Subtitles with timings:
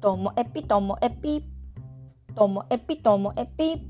[0.00, 1.44] ともエピともエピ
[2.34, 3.82] ともエピともエピ。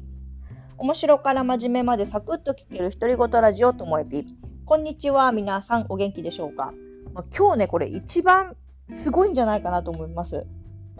[0.76, 4.26] 面白から真面目までサクッと聞ける独り言ラジオともエピ。
[4.64, 6.72] こんにちは皆さんお元気でしょうか、
[7.14, 8.56] まあ、今日ねこれ一番
[8.90, 10.46] すごいんじゃないかなと思います。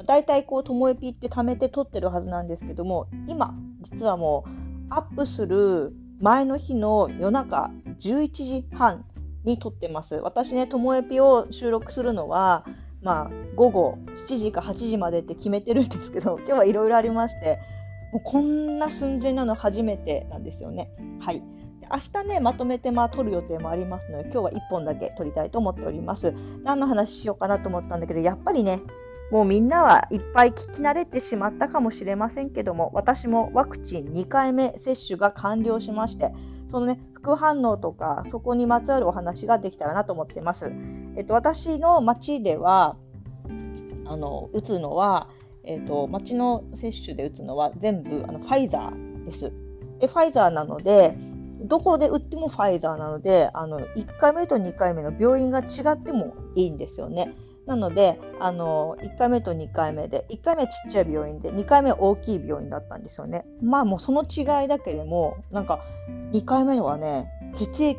[0.06, 3.52] だいたいこうともエピって貯めて撮ってるはずなんですけども今
[3.82, 4.50] 実はもう
[4.90, 9.04] アップする前の日の夜中11時半
[9.42, 10.14] に撮ってます。
[10.14, 12.64] 私ねともエピを収録するのは
[13.02, 17.58] まあ、午後7時か8時までって決めてるんですけど 今日はいろいろありまして
[18.12, 20.90] もうこんな寸前なの初めてなんですよね。
[21.20, 21.42] はい
[21.92, 26.32] 明日ねまとめてまあ撮る予定もありますので今日は1本だけ撮りたいと思っております。
[26.62, 28.80] 何の話しようかなと思ったんだけどやっぱりね
[29.30, 36.32] もうみんなはいっぱい聞き慣れてしまったかもしれませんけども私もワクチン2回目接種が完了しまして
[36.68, 40.72] そのね副反応とかそこにまつわるお話ができたらなと思ってます。
[41.16, 42.96] えっと、私の町では
[44.06, 45.28] あの打つのは、
[45.64, 49.52] えっと、町の接種で打つのは全部あのファイザーです。
[49.98, 51.14] でファイザーなので
[51.62, 57.34] どこで打ってもファイザーなのであの1回目と2回目の病院が違ってもいいんですよね。
[57.66, 63.44] なのであの1回目と2回目で1回目ちっちゃい病院で2回目大きい病院だったんですよね。
[63.62, 65.80] まあもうその違いだけでもなんか
[66.32, 67.98] 2回目はね血液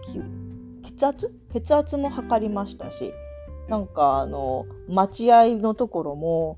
[0.84, 1.34] 血圧？
[1.54, 3.14] 血圧も測りましたし
[3.70, 6.58] なんかあの待合のところも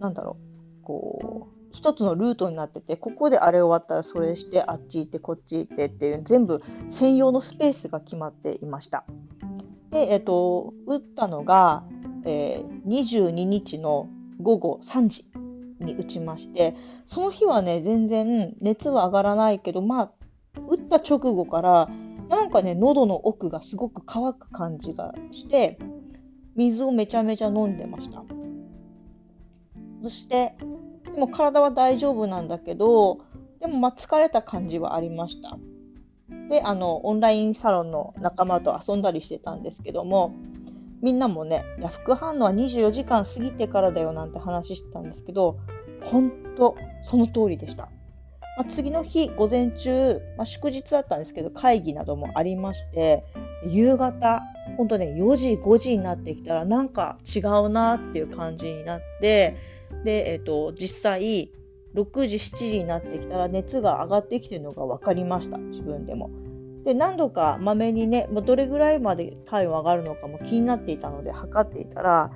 [0.00, 0.36] なんだろ
[0.82, 9.04] うこう一つのルートになっててここであれ終わったらそれしてあっち行ってこっち行ってっていう全部専用のスペースが決まっていました。
[9.94, 11.84] で、えっと、打ったのが、
[12.24, 14.08] えー、22日の
[14.40, 15.26] 午後3時
[15.80, 16.74] に打ちまして
[17.06, 20.12] その日はね全然熱は上がらないけどまあ
[20.68, 21.88] 打った直後から
[22.28, 25.78] なんかね喉の奥がすごく乾く感じがして
[26.56, 28.24] 水をめちゃめちゃ飲んでました。
[30.02, 30.54] そして
[31.04, 33.20] でも体は大丈夫なんだけど
[33.60, 35.56] でもま疲れた感じはありました。
[36.48, 40.34] であのオンラインサロンの仲間と遊んだりしてたんですけども
[41.04, 45.58] みんなもねいや副反応は24時間過ぎてからだよなんて話してたんですけど
[46.02, 47.90] 本当その通りでした
[48.56, 53.24] まあ、次の日午前中、まあ、祝日だったんですけど会議などもありまして
[53.66, 54.42] 夕方
[54.76, 59.56] 本当ね4時5時になってきたらなんか違うなっていう感じになって
[60.04, 61.50] で、えーと、実際
[61.96, 66.30] 6時7時になってきたら熱が上がってきてるのが分かりました自分でも。
[66.84, 72.30] で何度かまめにねどれぐらいまで体温上がるのかも気になっていたので測っていたら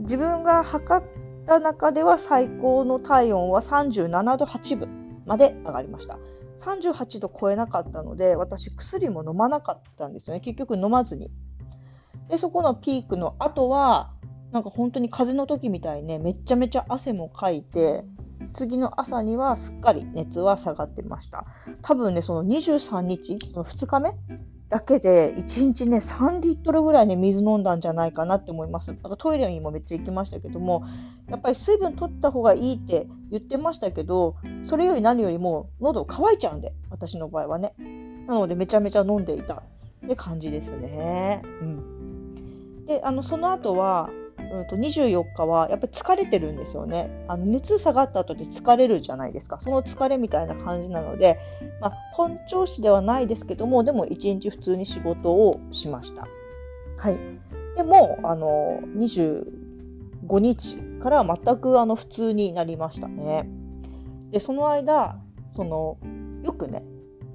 [0.00, 1.06] 自分が測っ
[1.46, 4.88] た中では最高の体温は37度8分
[5.26, 6.18] まで上がりました。
[6.58, 11.30] 38度超えなかったので私薬も飲まなかったんですよね結局飲まずに
[12.28, 14.10] でそこのピークの後は
[14.52, 18.04] なんか本当に風邪の時みたいにねめちゃめちゃ汗もかいて
[18.58, 21.46] 次の朝にはすっかり熱は下がってました
[21.80, 24.14] 多分ねその23日その2日目
[24.68, 28.88] だけで1日ね3リットルぐらいね水飲んだんじゃないかなって思います。
[28.88, 30.84] なんかトイレにもめっちゃ行きましたけども
[31.30, 37.72] やっぱり水分取った方がいいって言ってましたけどそれより何よりも喉乾いちゃうんで私の場合はね。
[38.26, 41.40] なのでめちゃめちゃ飲んでいたって感じですね。
[41.62, 44.10] うん、であのその後は
[44.50, 47.10] うん、と24日はやっぱり疲れてるんですよね。
[47.28, 49.58] あの熱下がった後で疲れるじゃないですか。
[49.60, 51.38] その疲れみたいな感じなので、
[51.80, 56.26] まあ、本調子ではないですけども、でも1日普通に仕事をしました。
[56.96, 57.16] はい。
[57.76, 63.48] でも、あの、25日から全くあの普通になりましたね。
[64.30, 65.18] で、その間、
[65.50, 65.98] その、
[66.44, 66.84] よくね、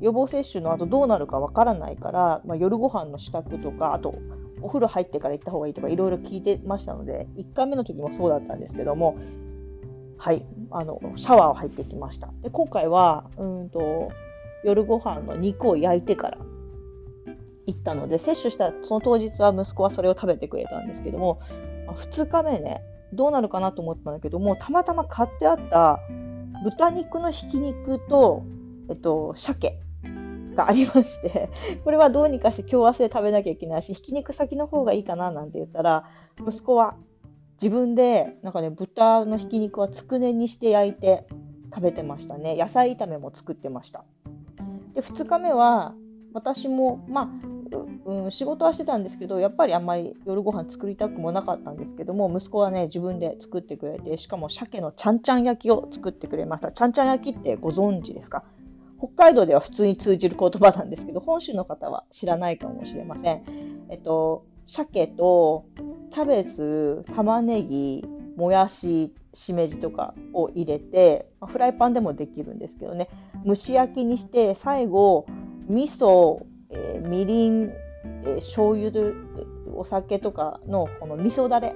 [0.01, 4.15] 予防接種の後どうなるかわからないから、まあ、夜ご飯の支度とか、あと、
[4.63, 9.17] お風呂入ってから行った方がいいとかいろいろ聞いてましたので1回目の時もそうだったんですけども
[10.17, 12.29] はいあのシャワーを入ってきました。
[12.41, 14.11] で今回はうんと
[14.63, 16.37] 夜ご飯の肉を焼いてから
[17.65, 21.41] 行ったので接種したその当日は息子はそれを食べてくれたんですけども
[21.87, 22.81] 2日目ね
[23.13, 25.99] どうなるかなと思ったんだけどもたまたま買ってあった
[26.63, 28.45] 豚肉のひき肉と、
[28.89, 29.79] えっと、鮭
[30.53, 31.49] がありまして、
[31.83, 36.05] これはどうにかして今日明日で食べなきゃいけないし、ひき肉先の方がいいかななんて言ったら、
[36.47, 36.95] 息子は
[37.61, 41.25] 自分でなんかね、豚のひき肉はつくねにして焼いて
[41.73, 42.55] 食べてましたね。
[42.55, 44.03] 野菜炒めも作ってました。
[44.93, 45.93] で、2日目は
[46.33, 47.29] 私も、まあ、
[48.05, 56.71] うん、仕事はしてたんですけど、やっぱりあんまり夜ご飯作りたくもなかったんですけども、息子はね、自分で作ってくれて、しかも鮭のちゃんちゃん焼きを作ってくれました。
[56.71, 58.43] ちゃんちゃん焼きってご存知ですか？
[59.03, 63.43] 北海道では普通に通じる言葉なんですけど、本州の方は知らないかもしれません。
[63.89, 65.65] えっと、鮭と
[66.11, 68.05] キャベツ、玉ねぎ、
[68.37, 73.09] もやししめじとかを入れて、フライパンでもできるんですけどね
[73.45, 75.25] 蒸し焼きにして最後
[75.67, 79.13] 味噌、えー、みりん、えー、醤油で
[79.75, 81.75] お酒とかのこの味噌だれ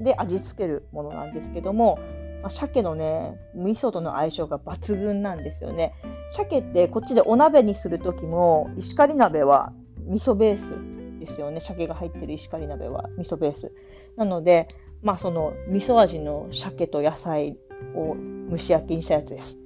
[0.00, 1.98] で味付けるものなんですけども、
[2.42, 5.94] まあ、鮭のね味噌との相性が抜群なんですよね
[6.34, 9.72] 鮭ってこっちでお鍋にする時も石狩鍋は
[10.08, 10.74] 味噌ベース
[11.20, 11.60] ですよね。
[11.60, 13.72] 鮭が入ってる石狩鍋は味噌ベース。
[14.16, 14.66] なので
[15.00, 17.56] まあその味噌味の鮭と野菜
[17.94, 18.16] を
[18.50, 19.58] 蒸し焼きにしたやつです。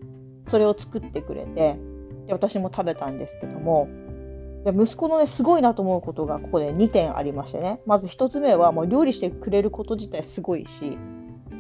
[0.47, 1.79] それを作ってくれて
[2.27, 3.89] で私も食べたんですけども
[4.67, 7.81] 息子のねすごいなと思うことがここで2点ありましてね。
[7.87, 10.99] まず1つ目はもう料理してくれること自体すごいし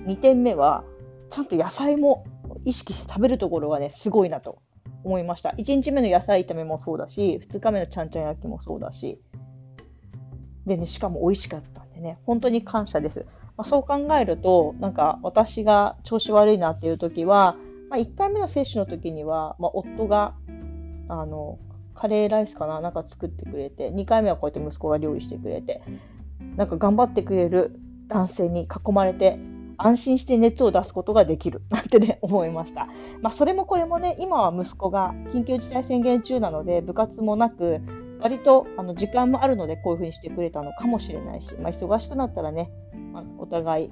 [0.07, 0.85] 2点目は
[1.31, 2.27] ちゃんと野菜も
[2.67, 4.59] 意識して食べるところがねすごいなと。
[5.05, 5.51] 思いました。
[5.51, 9.21] 1日目の野菜炒めもそうだし2日目のちゃんちゃん焼きもそうだし。
[10.67, 13.27] でねしかも美味しかったんでね本当に感謝です。
[13.59, 17.57] まあ、そう考えると、なんか私が調子悪いなっていう時は、
[17.91, 20.35] まあ、1回目の接種の時には、まあ、夫が、
[21.09, 21.59] あの、
[21.93, 25.83] カレーライスかななんか作ってくれて、2回目はこうやって息子が料理してくれて、
[26.57, 29.41] なんか頑張ってくれる男性に囲まれて、
[29.79, 32.89] 安心して熱を出すことができる なんてね、思いました。
[33.23, 37.81] まあ、それもこれもね、今は息子が緊急事態宣言中なので、部活もなく、
[38.21, 42.71] 割とあの時間もあるのでこういうふうにしてくれたのかもしれないし、まあ、忙しくなったらね、
[43.13, 43.91] ま、お互い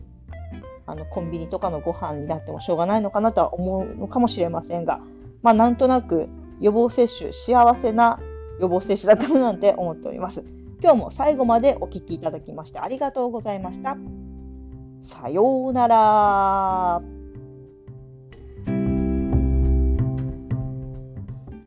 [0.86, 5.00] あのコンビニとかのご飯になってもしょうがないのかなとは思うのかもしれませんが、
[5.42, 6.28] まあ、なんとなく
[6.60, 8.18] 予防接種幸せな
[8.60, 10.44] 予防接種だったななんて思っております。
[10.82, 13.96] 今日も最後までお聴きいただきましてありがとうございました。
[15.06, 17.15] さようなら。